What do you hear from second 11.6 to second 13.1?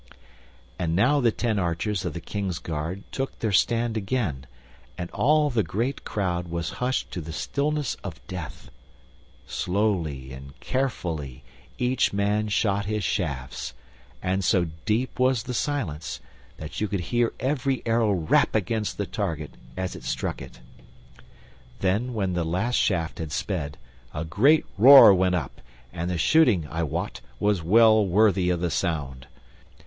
each man shot his